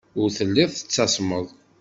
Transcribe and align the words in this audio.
Ur 0.21 0.29
telliḍ 0.37 0.71
tettasmeḍ. 0.73 1.47